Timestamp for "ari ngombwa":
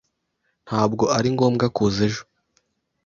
1.17-1.65